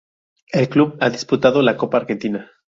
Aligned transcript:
El 0.51 0.67
club 0.67 0.97
ha 0.99 1.11
disputado 1.11 1.61
la 1.61 1.77
Copa 1.77 1.97
Argentina. 1.97 2.49